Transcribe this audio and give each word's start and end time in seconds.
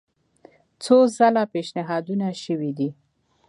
څو 0.83 0.95
ځله 1.17 1.43
پېشنهادونه 1.53 2.27
شوي 2.43 2.71
دي. 2.77 2.89